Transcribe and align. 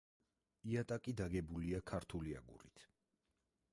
იატაკი 0.71 1.13
დაგებულია 1.21 1.81
ქართული 1.93 2.35
აგურით. 2.41 2.87